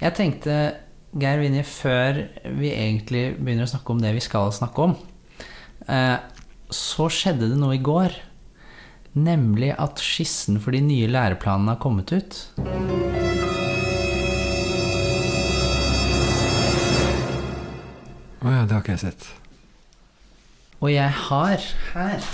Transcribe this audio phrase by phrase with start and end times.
[0.00, 0.52] Jeg tenkte,
[1.20, 2.22] Geir Vinje, før
[2.56, 4.94] vi egentlig begynner å snakke om det vi skal snakke om,
[5.92, 6.16] eh,
[6.72, 8.14] så skjedde det noe i går.
[9.12, 12.38] Nemlig at skissen for de nye læreplanene har kommet ut.
[18.40, 19.28] Å ja, det har ikke jeg sett.
[20.80, 22.24] Og jeg har her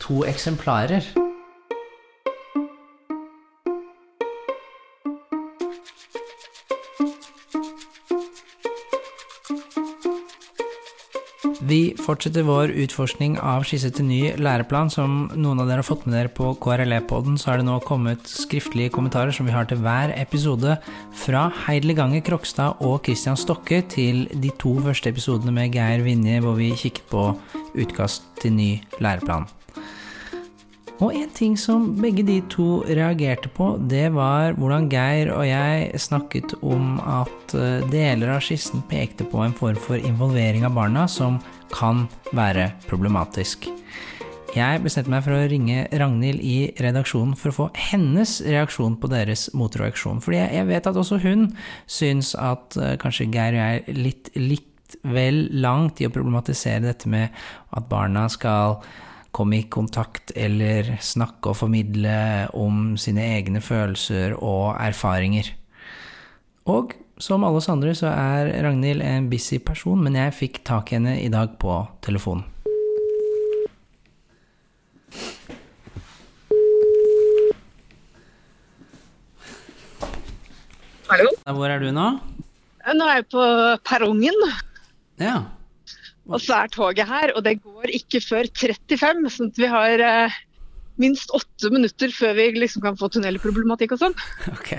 [0.00, 1.04] to eksemplarer.
[11.72, 14.90] Vi fortsetter vår utforskning av skisse til ny læreplan.
[14.92, 18.28] Som noen av dere har fått med dere på KRLE-podden, så er det nå kommet
[18.28, 20.76] skriftlige kommentarer som vi har til hver episode,
[21.22, 26.42] fra Heidle Gange Krokstad og Christian Stokke til de to første episodene med Geir Vinje,
[26.44, 27.30] hvor vi kikket på
[27.72, 29.48] utkast til ny læreplan.
[31.02, 35.88] Og en ting som begge de to reagerte på, det var hvordan Geir og jeg
[35.98, 41.08] snakket om at eh, deler av skissen pekte på en form for involvering av barna
[41.10, 41.40] som
[41.74, 42.06] kan
[42.36, 43.68] være problematisk.
[44.52, 49.08] Jeg bestemte meg for å ringe Ragnhild i redaksjonen for å få hennes reaksjon på
[49.08, 50.20] deres motreaksjon.
[50.20, 51.46] Fordi jeg vet at også hun
[51.88, 57.08] syns at uh, kanskje Geir og jeg litt, likt vel langt i å problematisere dette
[57.08, 57.32] med
[57.72, 58.82] at barna skal
[59.32, 65.48] komme i kontakt eller snakke og formidle om sine egne følelser og erfaringer.
[66.68, 70.90] Og som alle oss andre så er Ragnhild en busy person, men jeg fikk tak
[70.92, 72.48] i henne i dag på telefonen.
[81.10, 81.28] Hallo?
[81.44, 82.06] Hvor er du nå?
[82.96, 83.42] Nå er jeg på
[83.86, 84.38] perrongen,
[85.20, 85.36] Ja.
[86.28, 87.32] og så er toget her.
[87.36, 90.38] Og det går ikke før 35, sånn at vi har eh,
[91.00, 94.16] minst åtte minutter før vi liksom kan få tunnelproblematikk og sånn.
[94.52, 94.74] Ok.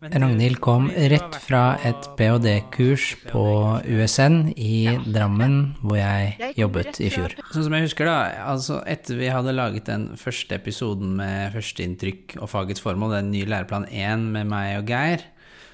[0.00, 3.42] Ragnhild kom rett fra et ph.d.-kurs på
[3.84, 7.34] USN i Drammen, hvor jeg jobbet i fjor.
[7.52, 8.14] Sånn som jeg husker da,
[8.48, 13.50] altså etter vi hadde laget den første episoden med førsteinntrykk og fagets formål, den nye
[13.50, 15.26] læreplan 1 med meg og Geir,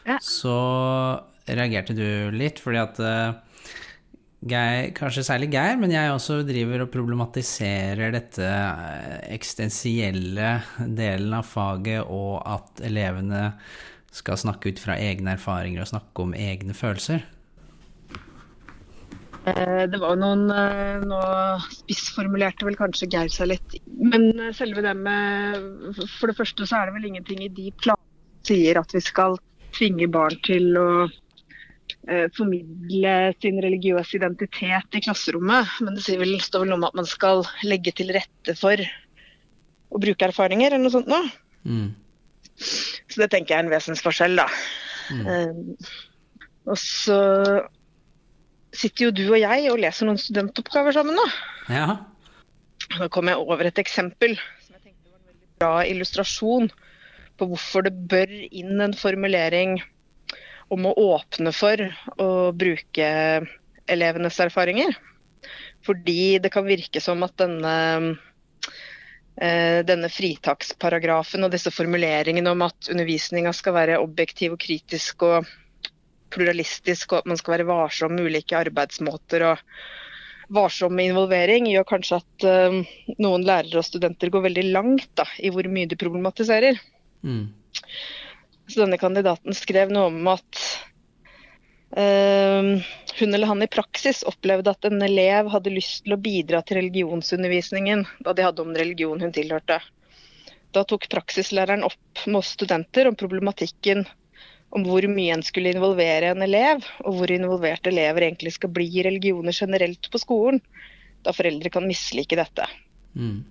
[0.07, 0.19] Ja.
[0.23, 0.57] så
[1.47, 3.35] reagerte du litt, fordi at eh,
[4.51, 10.51] Geir, kanskje særlig Geir, men jeg også driver og problematiserer dette eh, eksistensielle
[10.99, 13.51] delen av faget, og at elevene
[14.15, 17.27] skal snakke ut fra egne erfaringer og snakke om egne følelser.
[19.47, 21.21] Eh, Det var noen eh, Nå
[21.77, 23.77] spissformulerte vel kanskje Geir seg litt.
[23.87, 28.03] Men selve det med For det første så er det vel ingenting i de planene
[28.03, 29.39] som sier at vi skal
[29.77, 30.89] tvinge barn til å
[32.37, 33.13] formidle
[33.43, 35.73] sin religiøse identitet i klasserommet.
[35.83, 38.79] Men det sier vel, står vel noe om at man skal legge til rette for
[39.91, 41.19] å bruke erfaringer, eller noe sånt nå.
[41.67, 41.89] Mm.
[42.57, 44.47] Så det tenker jeg er en vesensforskjell, da.
[45.13, 45.81] Eh,
[46.67, 47.19] og så
[48.77, 51.27] sitter jo du og jeg og leser noen studentoppgaver sammen, da.
[51.73, 51.89] Ja.
[52.97, 56.71] Da kom jeg over et eksempel som jeg tenkte var en veldig bra illustrasjon
[57.37, 59.79] på hvorfor det bør inn en formulering
[60.69, 61.83] om å åpne for
[62.23, 63.11] å bruke
[63.87, 64.97] elevenes erfaringer.
[65.87, 67.75] Fordi det kan virke som at denne,
[69.39, 75.47] eh, denne fritaksparagrafen og disse formuleringene om at undervisninga skal være objektiv og kritisk og
[76.35, 79.63] pluralistisk, og at man skal være varsom med ulike arbeidsmåter og
[80.53, 82.81] varsom med involvering, gjør kanskje at eh,
[83.23, 86.83] noen lærere og studenter går veldig langt da, i hvor mye de problematiserer.
[87.27, 87.49] Mm.
[88.67, 90.63] Så denne kandidaten skrev noe om at
[91.97, 92.83] Uh,
[93.21, 96.81] hun eller han i praksis opplevde at en elev hadde lyst til å bidra til
[96.81, 99.79] religionsundervisningen da de hadde om religion hun tilhørte.
[100.75, 104.03] Da tok praksislæreren opp med oss studenter om problematikken
[104.75, 108.89] om hvor mye en skulle involvere en elev, og hvor involverte elever egentlig skal bli
[108.99, 110.61] i religioner generelt på skolen,
[111.25, 112.67] da foreldre kan mislike dette.
[113.15, 113.45] Mm.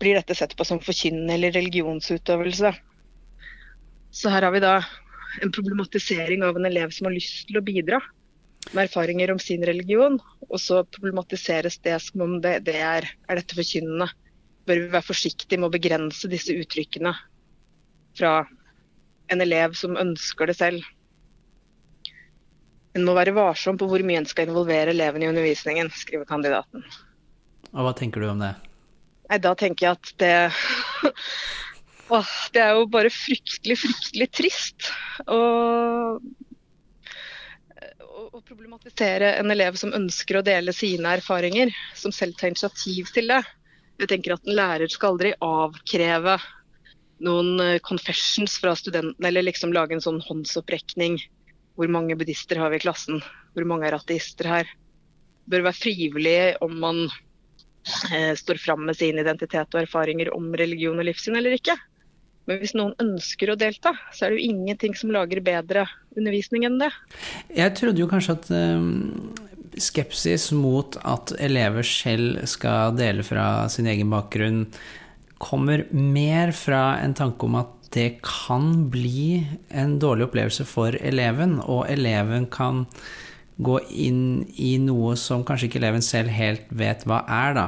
[0.00, 2.72] Blir dette sett på som forkynnende eller religionsutøvelse?
[4.14, 4.76] Så her har vi da
[5.42, 7.98] en problematisering av en elev som har lyst til å bidra
[8.70, 13.40] med erfaringer om sin religion, og så problematiseres det som om det, det er, er
[13.40, 14.06] dette forkynnende.
[14.64, 17.12] Bør vi være forsiktige med å begrense disse uttrykkene
[18.16, 18.36] fra
[19.34, 20.86] en elev som ønsker det selv?
[22.94, 26.86] En må være varsom på hvor mye en skal involvere eleven i undervisningen, skriver kandidaten.
[27.74, 28.54] Og hva tenker du om det?
[29.26, 30.34] Nei, da tenker jeg at det
[32.08, 34.90] Åh, det er jo bare fryktelig, fryktelig trist
[35.24, 35.38] å,
[38.04, 43.32] å, problematisere en elev som ønsker å dele sine erfaringer, som selv tar initiativ til
[43.32, 43.40] det.
[44.02, 46.36] Jeg tenker at en lærer skal aldri avkreve
[47.24, 51.16] noen eh, confessions fra studentene, eller liksom lage en sånn håndsopprekning.
[51.78, 53.22] Hvor mange buddhister har vi i klassen?
[53.54, 54.68] Hvor mange er ateister her?
[54.68, 60.52] Det bør være frivillig om man eh, står fram med sin identitet og erfaringer om
[60.58, 61.78] religion og livssyn eller ikke.
[62.48, 65.86] Men hvis noen ønsker å delta, så er det jo ingenting som lager bedre
[66.18, 66.90] undervisning enn det.
[67.56, 69.32] Jeg trodde jo kanskje at um,
[69.80, 74.66] skepsis mot at elever selv skal dele fra sin egen bakgrunn,
[75.40, 81.60] kommer mer fra en tanke om at det kan bli en dårlig opplevelse for eleven,
[81.62, 82.84] og eleven kan
[83.62, 84.22] gå inn
[84.58, 87.66] i noe som kanskje ikke eleven selv helt vet hva er, da.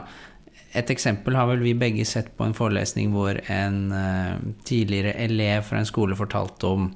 [0.77, 4.37] Et eksempel har vel vi begge sett på en forelesning hvor en uh,
[4.69, 6.91] tidligere elev fra en skole fortalte om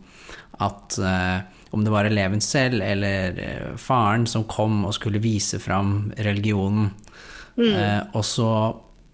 [0.61, 1.41] at uh,
[1.73, 6.91] om det var eleven selv eller uh, faren som kom og skulle vise fram religionen,
[7.57, 8.15] mm.
[8.17, 8.51] og så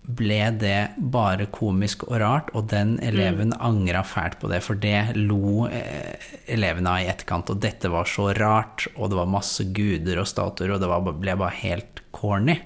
[0.07, 3.59] ble det bare komisk og rart, og den eleven mm.
[3.67, 6.15] angra fælt på det, for det lo eh,
[6.55, 10.29] elevene av i etterkant, og dette var så rart, og det var masse guder og
[10.31, 12.61] statuer, og det var, ble bare helt corny.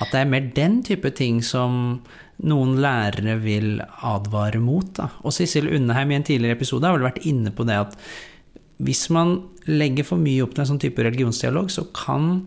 [0.00, 2.00] At det er mer den type ting som
[2.40, 4.88] noen lærere vil advare mot.
[4.96, 5.10] Da.
[5.20, 7.98] Og Sissel Unneheim i en tidligere episode har vel vært inne på det at
[8.80, 9.36] hvis man
[9.68, 12.46] legger for mye opp til en sånn type religionsdialog, så kan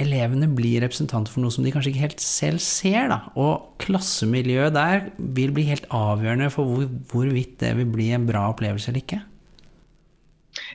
[0.00, 3.06] elevene blir representanter for noe som de kanskje ikke helt selv ser.
[3.12, 3.20] Da.
[3.38, 8.48] Og klassemiljøet der vil bli helt avgjørende for hvor, hvorvidt det vil bli en bra
[8.50, 9.20] opplevelse eller ikke.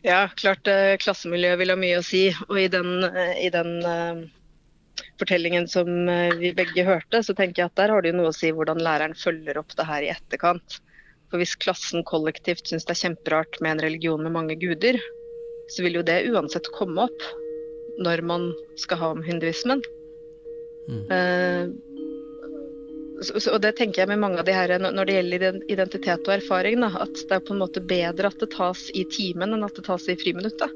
[0.04, 2.27] Ja, klart eh, klassemiljøet vil ha mye å si.
[2.48, 4.24] Og i den, eh, i den uh,
[5.19, 5.89] fortellingen som
[6.39, 8.80] vi begge hørte, så tenker jeg at der har det jo noe å si hvordan
[8.83, 10.80] læreren følger opp det her i etterkant.
[11.30, 14.98] For hvis klassen kollektivt syns det er kjemperart med en religion med mange guder,
[15.69, 17.27] så vil jo det uansett komme opp
[17.97, 18.50] når man
[18.80, 19.81] skal ha om hinduismen.
[20.89, 21.03] Mm.
[21.09, 21.63] Uh,
[23.21, 26.36] så, og det tenker jeg med mange av de her når det gjelder identitet og
[26.38, 29.65] erfaring, da, at det er på en måte bedre at det tas i timen enn
[29.68, 30.71] at det tas i friminuttet.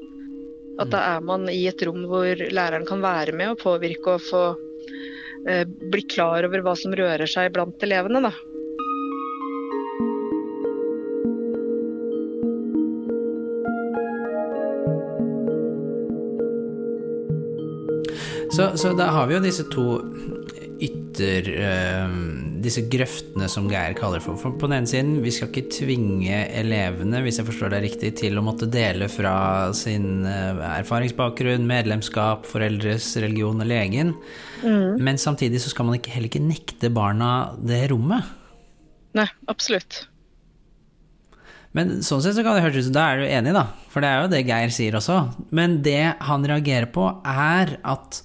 [0.82, 4.26] At da er man i et rom hvor læreren kan være med og påvirke og
[4.26, 8.26] få uh, bli klar over hva som rører seg blant elevene.
[8.28, 8.53] da.
[18.54, 19.86] Så, så, da har vi jo disse to
[20.84, 21.52] ytter...
[21.58, 24.38] Uh, disse grøftene som Geir kaller for.
[24.40, 28.14] For på den ene siden, vi skal ikke tvinge elevene, hvis jeg forstår deg riktig,
[28.22, 29.34] til å måtte dele fra
[29.76, 34.14] sin uh, erfaringsbakgrunn, medlemskap, foreldres religion og legen.
[34.64, 35.02] Mm.
[35.04, 37.30] Men samtidig så skal man ikke, heller ikke nekte barna
[37.60, 38.32] det rommet.
[39.14, 40.06] Nei, absolutt.
[41.74, 43.66] Men sånn sett så kan det høres ut som da er du enig, da.
[43.90, 45.18] For det er jo det Geir sier også.
[45.54, 48.22] Men det han reagerer på, er at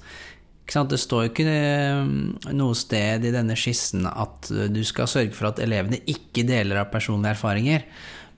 [0.69, 2.09] det står jo ikke eh,
[2.53, 6.91] noe sted i denne skissen at du skal sørge for at elevene ikke deler av
[6.93, 7.87] personlige erfaringer.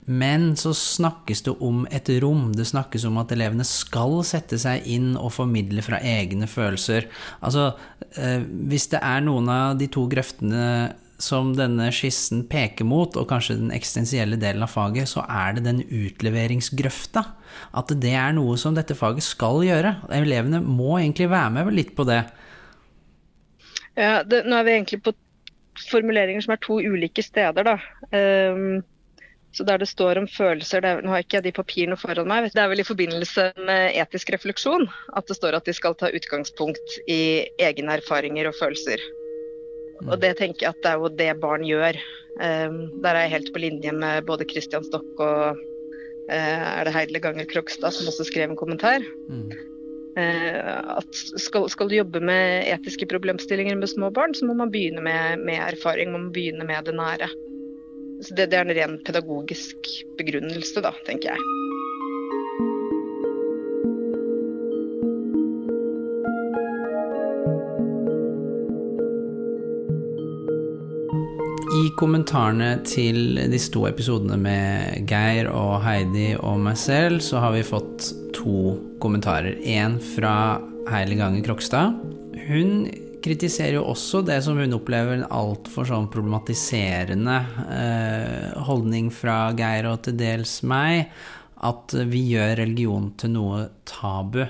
[0.05, 2.49] Men så snakkes det om et rom.
[2.57, 7.07] Det snakkes om at elevene skal sette seg inn og formidle fra egne følelser.
[7.45, 7.71] Altså,
[8.15, 10.63] eh, hvis det er noen av de to grøftene
[11.21, 15.65] som denne skissen peker mot, og kanskje den eksistensielle delen av faget, så er det
[15.67, 17.25] den utleveringsgrøfta.
[17.77, 19.95] At det er noe som dette faget skal gjøre.
[20.17, 22.23] Elevene må egentlig være med litt på det.
[23.99, 25.13] Ja, det, nå er vi egentlig på
[25.89, 27.77] formuleringer som er to ulike steder, da.
[28.11, 28.81] Um,
[29.51, 32.47] så der det står om følelser, er, nå har jeg ikke de papirene foran meg,
[32.53, 34.85] det er vel i forbindelse med etisk refleksjon
[35.19, 39.03] at det står at de skal ta utgangspunkt i egne erfaringer og følelser.
[40.07, 41.99] Og det tenker jeg at det er jo det barn gjør.
[42.41, 46.93] Um, der er jeg helt på linje med både Christian Stokk og uh, er det
[46.95, 49.03] Heidle Ganger Krokstad som også skrev en kommentar.
[49.29, 49.51] Mm.
[50.15, 54.73] Uh, at skal, skal, du jobbe med etiske problemstillinger med små barn, så må man
[54.73, 57.29] begynne med, med erfaring, man må begynne med det nære.
[58.21, 61.60] Så det, det er en ren pedagogisk begrunnelse, da, tenker jeg.
[71.71, 77.53] I kommentarene til disse to episodene med Geir og Heidi og meg selv, så har
[77.55, 79.55] vi fått to kommentarer.
[79.63, 80.59] En fra
[80.91, 81.95] Heili Gange Krokstad.
[82.49, 82.89] Hun
[83.23, 87.37] kritiserer jo også det som hun opplever en altfor sånn problematiserende
[87.71, 91.07] eh, holdning fra Geir og til dels meg,
[91.63, 94.43] at vi gjør religion til noe tabu.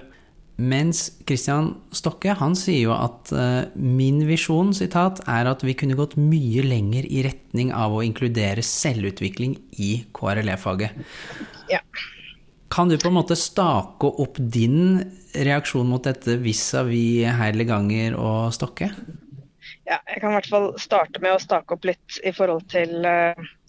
[0.61, 5.97] Mens Christian Stokke han sier jo at uh, min visjon sitat, er at vi kunne
[5.97, 10.99] gått mye lenger i retning av å inkludere selvutvikling i KRLE-faget.
[11.71, 11.81] Ja.
[12.71, 15.01] Kan du på en måte stake opp din
[15.33, 18.91] reaksjon mot dette vis-à-vis -vis Heile Ganger og Stokke?
[19.89, 23.07] Ja, jeg kan i hvert fall starte med å stake opp litt i forhold til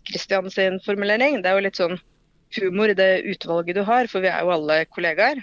[0.07, 1.43] Christian sin formulering.
[1.43, 1.99] Det er jo litt sånn
[2.59, 5.41] humor i det utvalget du har, for vi er jo alle kollegaer.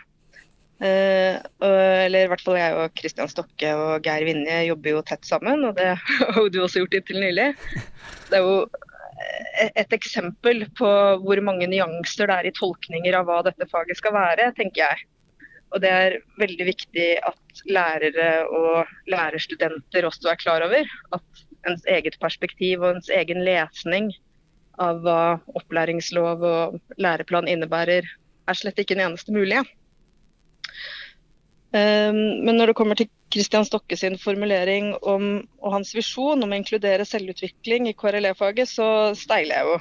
[0.80, 5.28] Uh, eller i hvert fall jeg og Kristian Stokke og Geir Vinje jobber jo tett
[5.28, 7.50] sammen, og det har jo du også gjort inntil nylig.
[8.30, 8.62] Det er jo
[9.76, 10.90] et eksempel på
[11.24, 15.08] hvor mange nyanser det er i tolkninger av hva dette faget skal være, tenker jeg.
[15.76, 21.84] Og det er veldig viktig at lærere og lærerstudenter også er klar over at ens
[21.92, 24.10] eget perspektiv og ens egen lesning
[24.80, 25.22] av hva
[25.60, 28.08] opplæringslov og læreplan innebærer,
[28.50, 29.66] er slett ikke den eneste mulige.
[31.78, 35.26] Ehm, men når det kommer til Kristian Stokke sin formulering om,
[35.62, 39.76] og hans visjon om å inkludere selvutvikling i KRLE-faget, så steiler jeg jo.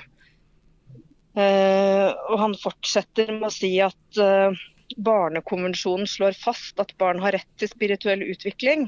[1.41, 4.67] Ehm, og han fortsetter med å si at eh,
[5.05, 8.87] Barnekonvensjonen slår fast at barn har rett til spirituell utvikling,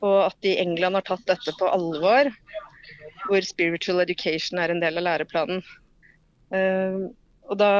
[0.00, 2.30] og at de i England har tatt dette på alvor,
[3.28, 5.64] hvor spiritual education er en del av læreplanen.
[6.52, 7.08] Ehm,
[7.48, 7.72] og da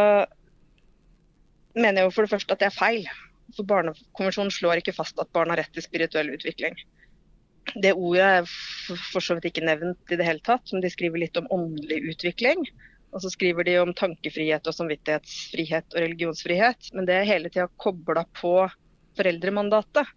[1.77, 3.09] mener jeg jo for det første at det er feil.
[3.53, 6.79] For Barnekonvensjonen slår ikke fast at barn har rett til spirituell utvikling.
[7.75, 8.49] Det ordet er
[9.11, 12.01] for så vidt ikke nevnt i det hele tatt, men de skriver litt om åndelig
[12.15, 12.65] utvikling.
[13.15, 16.91] Og så skriver de om tankefrihet og samvittighetsfrihet og religionsfrihet.
[16.97, 18.57] Men det er hele tida kobla på
[19.19, 20.11] foreldremandatet.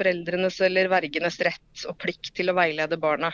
[0.00, 3.32] Foreldrenes eller vergenes rett og plikt til å veilede barna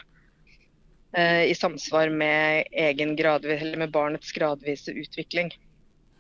[1.15, 2.73] eh, i samsvar med,
[3.19, 5.53] gradvis, med barnets gradvise utvikling.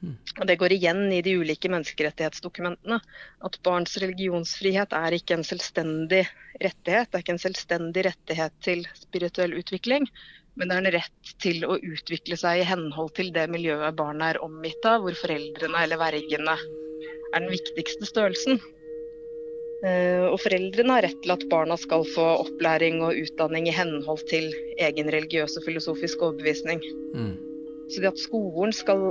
[0.05, 0.15] Hmm.
[0.41, 3.01] Og Det går igjen i de ulike menneskerettighetsdokumentene.
[3.47, 6.25] At barns religionsfrihet er ikke en selvstendig
[6.61, 7.09] rettighet.
[7.09, 10.09] Det er ikke en selvstendig rettighet til spirituell utvikling,
[10.55, 14.35] men det er en rett til å utvikle seg i henhold til det miljøet barnet
[14.35, 18.61] er omgitt av, hvor foreldrene eller vergene er den viktigste størrelsen.
[19.85, 24.23] Eh, og foreldrene har rett til at barna skal få opplæring og utdanning i henhold
[24.31, 24.47] til
[24.81, 26.81] egen religiøs og filosofisk overbevisning.
[27.17, 27.35] Mm.
[27.91, 29.11] Så det at skolen skal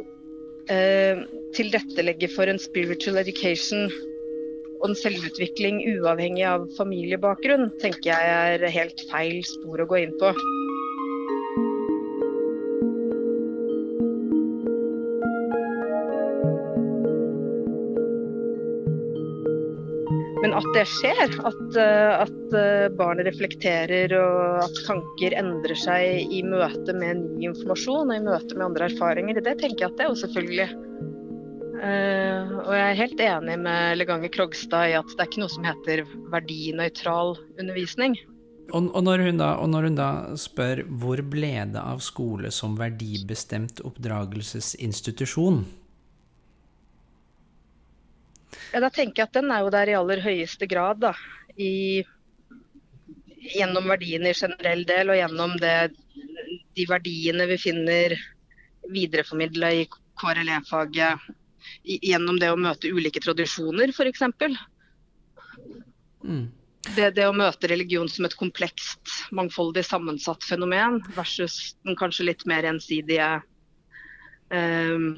[0.71, 1.23] eh,
[1.55, 3.89] tilrettelegge for en spiritual education
[4.81, 10.15] og en selvutvikling uavhengig av familiebakgrunn, tenker jeg er helt feil spor å gå inn
[10.19, 10.33] på.
[20.53, 26.43] At det skjer, at, eh, at, eh, barnet reflekterer og at tanker endrer seg i
[26.45, 30.05] møte med ny informasjon og i møte med andre erfaringer, det tenker jeg at det
[30.05, 30.69] er jo selvfølgelig.
[31.83, 35.51] Uh, og jeg er helt enig med Leganger Krogstad i at det er ikke noe
[35.51, 38.15] som heter verdinøytral undervisning.
[38.71, 43.83] Og, når da, og, når hun da, spør hvor ble det av skole som verdibestemt
[43.83, 45.59] oppdragelsesinstitusjon,
[48.73, 51.03] ja, da tenker jeg at den er jo der i aller høyeste grad.
[51.03, 51.13] da,
[51.57, 52.01] i,
[53.43, 55.91] Gjennom verdiene i generell del og gjennom det,
[56.73, 58.15] de verdiene vi finner
[58.93, 59.85] videreformidla i
[60.21, 61.25] KRLE-faget.
[61.83, 64.23] Gjennom det å møte ulike tradisjoner, f.eks.
[66.23, 66.45] Mm.
[66.95, 72.43] Det, det, å møte religion som et komplekst, mangfoldig sammensatt fenomen versus den kanskje litt
[72.49, 73.29] mer ensidige
[74.49, 75.13] um,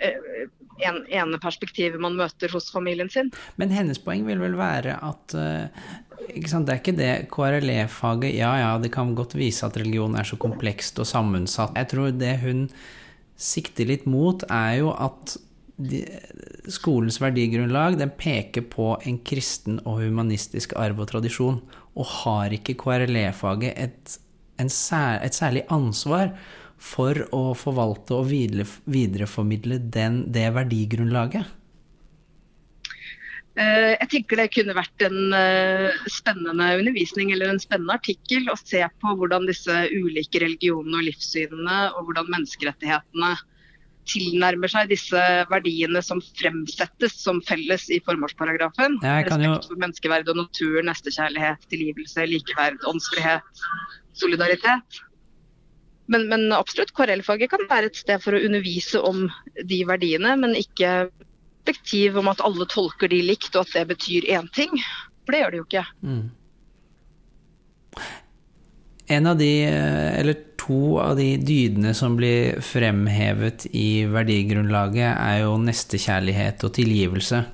[0.00, 3.30] en, ene perspektivet man møter hos familien sin.
[3.60, 5.36] Men hennes poeng vil vel være at
[6.48, 10.26] sant, det er ikke det KRLE-faget Ja ja, det kan godt vise at religion er
[10.28, 11.76] så komplekst og sammensatt.
[11.78, 12.66] Jeg tror det hun
[13.42, 15.36] sikter litt mot, er jo at
[15.82, 16.02] de,
[16.70, 21.60] skolens verdigrunnlag den peker på en kristen og humanistisk arv og tradisjon.
[21.98, 24.18] Og har ikke KRLE-faget et,
[24.70, 26.30] sær, et særlig ansvar
[26.82, 31.58] for å forvalte og videreformidle den, det verdigrunnlaget?
[33.52, 38.56] Eh, jeg tenker det kunne vært en eh, spennende undervisning eller en spennende artikkel å
[38.56, 43.34] se på hvordan disse ulike religionene og livssynene og hvordan menneskerettighetene
[44.08, 45.20] tilnærmer seg disse
[45.52, 48.98] verdiene som fremsettes som felles i formålsparagrafen.
[49.04, 49.54] Respekt jo...
[49.68, 53.64] for menneskeverd og natur, nestekjærlighet, tilgivelse, likeverd, åndsfrihet,
[54.18, 55.02] solidaritet.
[56.10, 59.26] Men, men absolutt, KRL-faget kan være et sted for å undervise om
[59.68, 61.10] de verdiene, men ikke
[61.62, 64.72] perspektiv om at alle tolker de likt, og at det betyr én ting.
[65.22, 65.84] For det gjør det jo ikke.
[66.02, 66.24] Mm.
[69.12, 75.56] En av de, eller to av de dydene som blir fremhevet i verdigrunnlaget, er jo
[75.62, 77.44] nestekjærlighet og tilgivelse.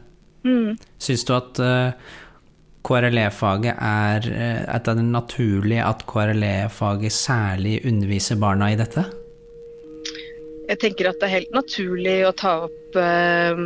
[0.46, 0.76] Mm.
[1.02, 2.16] Syns du at uh,
[2.88, 4.28] KRLE-faget er
[4.72, 9.04] at det er naturlig at KRLE-faget særlig underviser barna i dette?
[10.68, 13.60] Jeg tenker at det er helt naturlig å ta opp eh,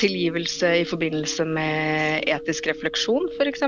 [0.00, 3.66] tilgivelse i forbindelse med etisk refleksjon, f.eks.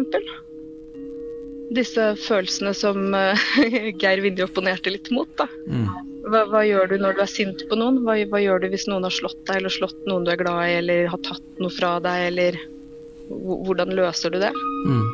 [1.76, 3.50] Disse følelsene som eh,
[4.00, 5.28] Geir Vinje opponerte litt mot.
[5.36, 5.48] da.
[5.68, 5.84] Mm.
[6.32, 8.00] hva, hva, gjør du når du er sint på noen?
[8.06, 10.64] Hva, hva, gjør du hvis noen har slått deg, eller slått noen du er glad
[10.64, 12.60] i, eller har tatt noe fra deg, eller
[13.28, 14.52] Hvordan løser du det?
[14.88, 15.06] Mm.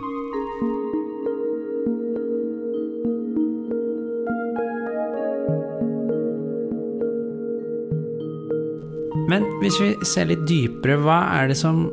[9.30, 11.86] Men hvis vi ser litt dypere, hva er det som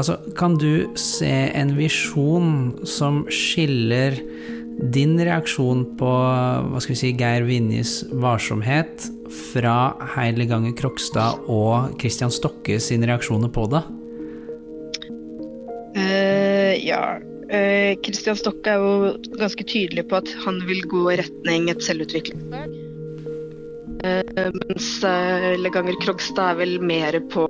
[0.00, 4.14] Altså, kan du se en visjon som skiller
[4.94, 9.10] din reaksjon på hva skal vi si, Geir Vinjes varsomhet
[9.50, 13.82] fra Heile Gange Krokstad og Christian Stokke sine reaksjoner på det?
[16.90, 17.04] Ja.
[17.50, 22.76] Uh, Stokke er jo ganske tydelig på at han vil gå i retning et selvutviklingsfag.
[24.00, 24.90] Uh, mens
[25.60, 27.46] Leganger Krogstad er vel mer på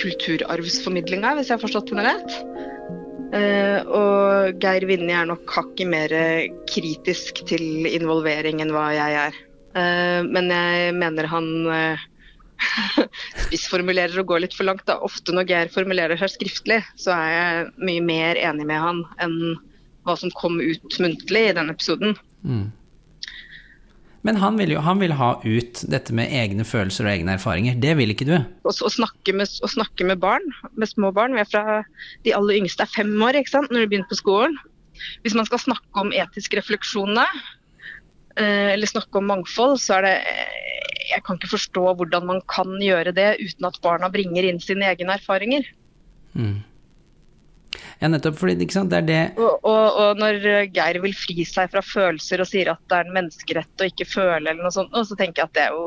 [0.00, 2.38] kulturarvsformidlinga, hvis jeg har forstått henne rett.
[3.92, 6.12] Og Geir Vinje er nok hakket mer
[6.68, 9.36] kritisk til involvering enn hva jeg er.
[10.26, 11.48] Men jeg mener han
[13.46, 14.84] spissformulerer og går litt for langt.
[14.88, 14.98] Da.
[15.04, 19.38] Ofte når Geir formulerer seg skriftlig, så er jeg mye mer enig med han enn
[20.06, 22.16] hva som kom ut muntlig i den episoden.
[22.42, 22.70] Mm.
[24.22, 27.78] Men han vil jo han vil ha ut dette med egne følelser og egne erfaringer.
[27.82, 28.36] Det vil ikke du?
[28.38, 30.44] Å, snakke, med, å snakke med barn,
[30.78, 31.34] med små barn.
[31.34, 31.80] Vi er fra
[32.26, 33.72] de aller yngste er fem år ikke sant?
[33.74, 34.54] når de begynner på skolen.
[35.24, 37.18] Hvis man skal snakke om etisk refleksjon
[38.40, 40.16] eller snakke om mangfold, så er det
[41.12, 44.86] Jeg kan ikke forstå hvordan man kan gjøre det uten at barna bringer inn sine
[44.88, 45.66] egne erfaringer.
[46.32, 46.62] Mm.
[48.02, 50.40] Ja, nettopp fordi det er det og, og, og, når
[50.74, 54.08] Geir vil fri seg fra følelser og sier at det er en menneskerett å ikke
[54.08, 55.84] føle eller noe sånt, så tenker jeg at det er jo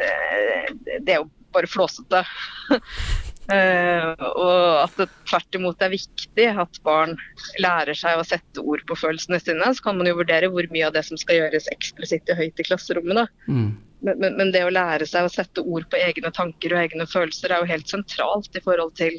[0.00, 0.70] eh,
[1.04, 2.24] Det er jo bare flåsete.
[3.48, 7.14] Uh, og at det tvert imot er viktig at barn
[7.62, 9.70] lærer seg å sette ord på følelsene sine.
[9.72, 12.60] Så kan man jo vurdere hvor mye av det som skal gjøres eksplisitt i høyt
[12.60, 13.32] i klasserommet.
[13.48, 13.70] Mm.
[14.04, 17.08] Men, men, men, det å lære seg å sette ord på egne tanker og egne
[17.08, 19.16] følelser er jo helt sentralt i forhold til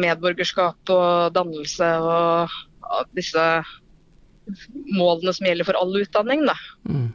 [0.00, 2.58] medborgerskap og dannelse og
[3.16, 3.44] disse
[4.90, 6.44] målene som gjelder for all utdanning.
[6.48, 6.56] Da.
[6.88, 7.08] Mm.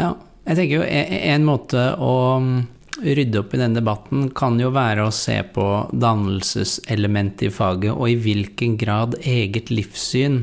[0.00, 0.12] Ja,
[0.46, 2.60] jeg tenker jo en måte å mm,
[3.00, 8.10] rydde opp i den debatten kan jo være å se på dannelseselementet i faget, og
[8.10, 10.42] i hvilken grad eget livssyn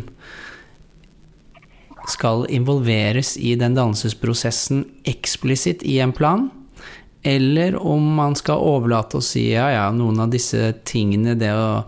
[2.10, 6.48] skal involveres i den dannelsesprosessen eksplisitt i en plan,
[7.24, 11.84] eller om man skal overlate og si ja, ja, noen av disse tingene, det å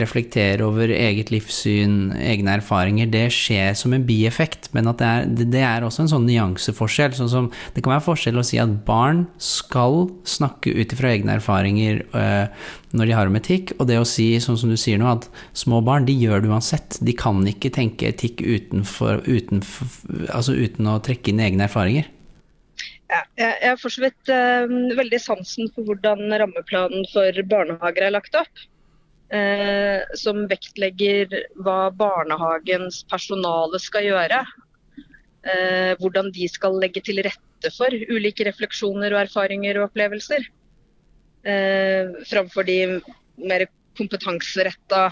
[0.00, 5.62] reflektere over eget livssyn, egne erfaringer, det skjer som en bieffekt, men det er, det
[5.62, 7.14] er også en sånn nyanseforskjell.
[7.16, 11.38] Sånn som det kan være forskjell å si at barn skal snakke ut ifra egne
[11.38, 14.98] erfaringer øh, når de har om etikk, og det å si, sånn som du sier
[15.00, 16.98] nå, at små barn, de gjør det uansett.
[17.00, 19.94] De kan ikke tenke etikk utenfor, utenfor,
[20.34, 22.10] altså uten å trekke inn egne erfaringer.
[23.12, 28.36] Jeg har for så vidt uh, veldig sansen for hvordan rammeplanen for barnehager er lagt
[28.38, 28.62] opp.
[29.34, 31.32] Uh, som vektlegger
[31.64, 34.40] hva barnehagens personale skal gjøre.
[35.44, 40.50] Uh, hvordan de skal legge til rette for ulike refleksjoner og erfaringer og opplevelser.
[42.24, 42.76] framfor de
[43.36, 43.66] mer
[43.98, 45.10] kompetanseretta,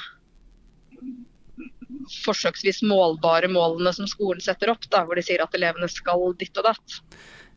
[2.24, 6.56] forsøksvis målbare målene som skolen setter opp, da, hvor de sier at elevene skal ditt
[6.56, 6.96] og datt.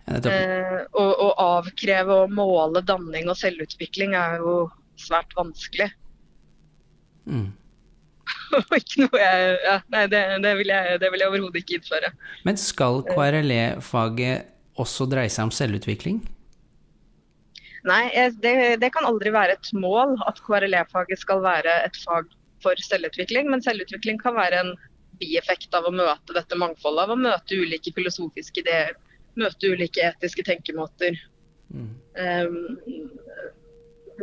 [0.05, 4.57] Eh, å, å avkreve og måle danning og selvutvikling er jo
[5.01, 5.89] svært vanskelig.
[7.25, 7.49] Mm.
[8.79, 12.11] Ikke noe jeg ja, Nei, det, det, vil jeg, det vil jeg overhodet ikke innføre.
[12.45, 16.21] Men skal KRLE-faget også dreie seg om selvutvikling?
[17.85, 18.03] Nei,
[18.41, 22.29] det, det, kan aldri være et mål at KRLE-faget skal være et fag
[22.65, 23.49] for selvutvikling.
[23.49, 24.71] Men selvutvikling kan være en
[25.19, 28.95] bieffekt av å møte dette mangfoldet, av å møte ulike filosofiske ideer,
[29.39, 31.17] møte ulike etiske tenkemåter.
[31.73, 31.91] Mm.
[32.15, 33.11] Um,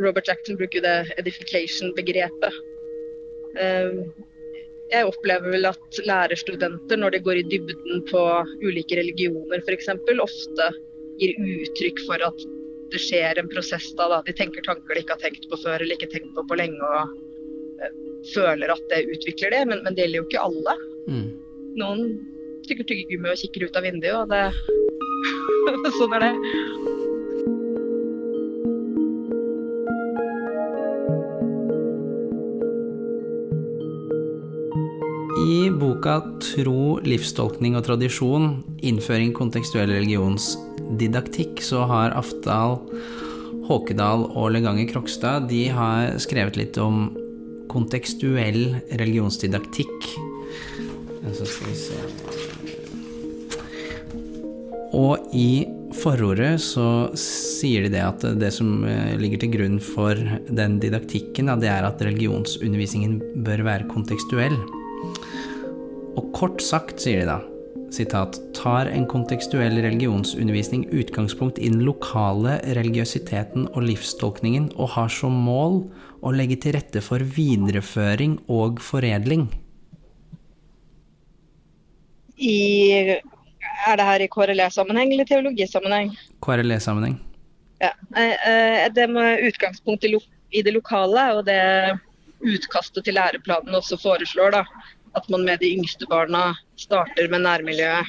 [0.01, 2.61] Robert Jackson bruker det edification-begrepet.
[3.61, 3.99] Um,
[4.93, 8.23] jeg opplever vel at lærerstudenter, når de går i dybden på
[8.65, 9.89] ulike religioner f.eks.,
[10.21, 10.69] ofte
[11.21, 12.45] gir uttrykk for at
[12.93, 15.81] det skjer en prosess da, da, De tenker tanker de ikke har tenkt på før
[15.81, 17.15] eller ikke tenkt på på lenge, og
[17.81, 17.95] uh,
[18.35, 19.65] føler at det utvikler det.
[19.71, 20.77] Men, men det gjelder jo ikke alle.
[21.09, 21.27] Mm.
[21.81, 22.05] Noen
[22.69, 24.82] tygger tyggegummi og kikker ut av vinduet, og det
[25.99, 26.33] sånn er det.
[35.43, 42.79] I boka 'Tro, livstolkning og tradisjon innføring kontekstuell religionsdidaktikk' så har Afdal,
[43.67, 47.11] Håkedal og Leganger Krokstad de har skrevet litt om
[47.73, 50.09] kontekstuell religionsdidaktikk.
[51.33, 52.52] Så skal vi se
[54.93, 55.65] Og i
[55.97, 56.87] forordet så
[57.19, 60.19] sier de det at det som eh, ligger til grunn for
[60.53, 64.57] den didaktikken, det er at religionsundervisningen bør være kontekstuell.
[66.13, 67.39] Og kort sagt, sier de da,
[67.93, 75.37] sitat, tar en kontekstuell religionsundervisning utgangspunkt i den lokale religiøsiteten og livstolkningen, og har som
[75.49, 75.83] mål
[76.23, 79.49] å legge til rette for videreføring og foredling.
[82.43, 83.21] I,
[83.87, 86.13] er det her i KRLE-sammenheng eller teologisammenheng?
[86.45, 87.19] KRLE-sammenheng.
[87.83, 87.93] Ja.
[88.17, 91.99] eh, eh, Det med utgangspunkt i, det lokale og det
[92.43, 94.65] utkastet til læreplanen også foreslår, da,
[95.17, 98.07] at man med de yngste barna starter med nærmiljøet.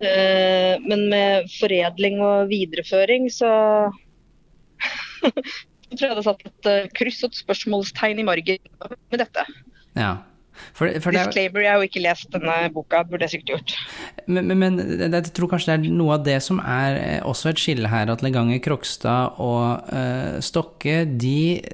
[0.00, 3.50] Eh, Men med foredling og videreføring så
[5.90, 8.58] prøvde jeg å satt et kryss og et spørsmålstegn i margen
[9.10, 9.44] med dette.
[9.98, 10.16] Ja.
[10.72, 13.52] For, for det, er- Disclaimer, jeg har jo ikke lest denne boka, burde jeg sikkert
[13.54, 13.74] gjort.
[14.26, 17.52] men, men, men jeg tror kanskje det er noe av det som er eh, også
[17.52, 21.66] et skille her, at Leganger, Krokstad og uh, Stokke, de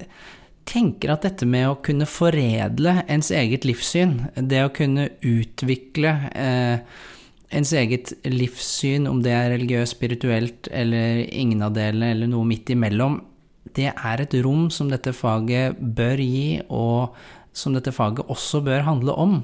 [0.66, 7.04] tenker at dette med å kunne foredle ens eget livssyn, det å kunne utvikle eh,
[7.54, 12.72] ens eget livssyn, om det er religiøst, spirituelt eller ingen av delene, eller noe midt
[12.74, 13.20] imellom,
[13.76, 17.14] det er et rom som dette faget bør gi, og
[17.56, 19.38] som dette faget også bør handle om.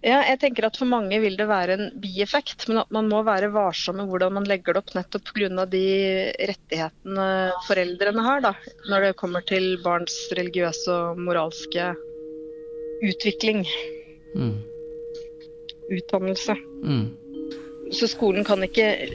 [0.00, 3.20] Ja, jeg tenker at For mange vil det være en bieffekt, men at man må
[3.26, 5.66] være varsom med hvordan man legger det opp nettopp pga.
[5.68, 5.82] de
[6.48, 7.26] rettighetene
[7.66, 8.54] foreldrene har da,
[8.88, 11.92] når det kommer til barns religiøse og moralske
[13.04, 13.66] utvikling,
[14.34, 14.62] Mm.
[15.90, 16.54] utdannelse.
[16.84, 17.16] Mm.
[17.92, 19.10] Så skolen kan ikke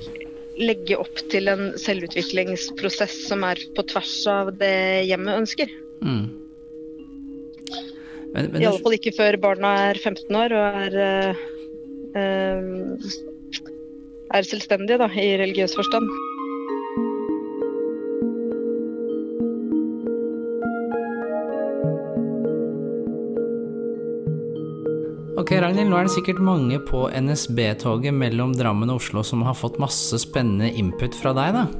[0.59, 5.71] legge opp til en selvutviklingsprosess som er på tvers av det hjemmet ønsker.
[6.05, 6.25] Mm.
[8.35, 11.43] Men, men I alle fall ikke før barna er 15 år og er, eh,
[12.19, 13.11] eh,
[14.35, 16.09] er selvstendige da, i religiøs forstand.
[25.45, 29.53] Ok, Ragnhild, nå er det sikkert mange på NSB-toget mellom Drammen og Oslo som har
[29.53, 31.69] fått masse spennende input fra deg, da.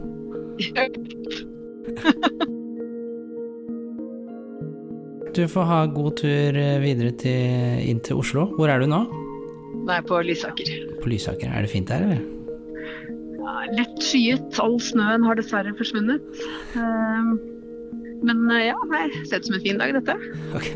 [5.33, 8.45] Du får ha god tur eh, videre til, inn til Oslo.
[8.53, 9.01] Hvor er du nå?
[9.89, 10.69] Nei, på Lysaker.
[11.01, 11.49] På Lysaker.
[11.49, 12.21] Er det fint der, eller?
[13.41, 14.61] Ja, lett skyet.
[14.61, 16.21] All snøen har dessverre forsvunnet.
[16.77, 17.33] Eh,
[18.29, 20.13] men eh, ja, nei, ser ut som en fin dag, dette.
[20.53, 20.69] Ok,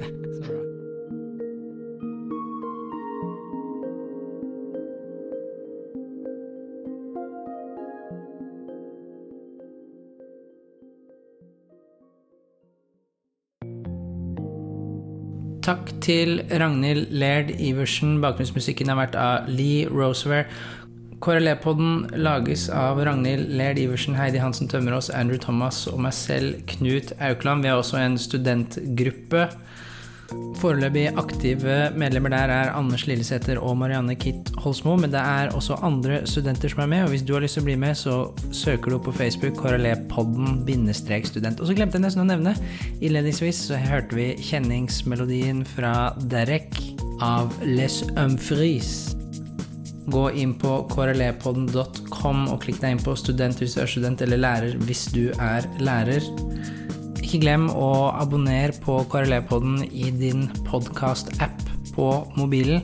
[15.69, 18.15] Takk til Ragnhild Laird Iversen.
[18.23, 20.47] Bakgrunnsmusikken har vært av Lee Roseware.
[21.21, 27.13] KRLE-podden lages av Ragnhild Laird Iversen, Heidi Hansen Tømmerås, Andrew Thomas og meg selv, Knut
[27.21, 27.61] Aukland.
[27.61, 29.43] Vi har også en studentgruppe.
[30.59, 35.77] Foreløpig aktive medlemmer der er Anders Lillesæter og Marianne Kitt Holsmo, men det er også
[35.85, 38.15] andre studenter som er med, og hvis du har lyst til å bli med, så
[38.51, 40.59] søker du på Facebook KRLE-podden
[41.25, 41.59] student.
[41.59, 42.55] Og så glemte jeg nesten å nevne,
[42.99, 46.75] innledningsvis så hørte vi kjenningsmelodien fra Derek
[47.23, 49.15] av Les Humphries.
[50.09, 54.41] Gå inn på krlepodden.com og klikk deg inn på student hvis du er student, eller
[54.41, 56.25] lærer hvis du er lærer.
[57.29, 61.59] Ikke glem å abonnere på KRLE-podden i din podkast-app
[61.93, 62.81] på mobilen.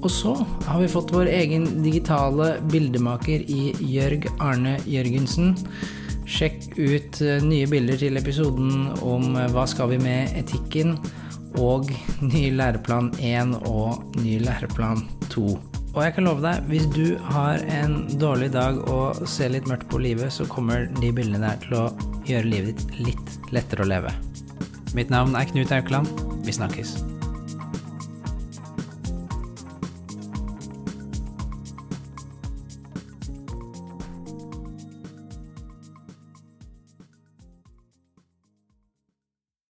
[0.00, 0.32] Og så
[0.66, 5.54] har vi fått vår egen digitale bildemaker i Jørg Arne Jørgensen.
[6.26, 10.96] Sjekk ut eh, nye bilder til episoden om eh, Hva skal vi med etikken?
[11.62, 11.94] Og
[12.26, 15.69] ny læreplan 1 og ny læreplan 2.
[15.90, 19.88] Og jeg kan love deg, hvis du har en dårlig dag og ser litt mørkt
[19.90, 21.86] på livet, så kommer de bildene der til å
[22.30, 24.14] gjøre livet ditt litt lettere å leve.
[24.94, 26.10] Mitt navn er Knut Aukland.
[26.46, 27.00] Vi snakkes.